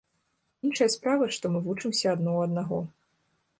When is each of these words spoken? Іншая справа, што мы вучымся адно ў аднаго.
Іншая 0.67 0.87
справа, 0.95 1.27
што 1.37 1.45
мы 1.55 1.59
вучымся 1.69 2.07
адно 2.15 2.29
ў 2.37 2.51
аднаго. 2.51 2.83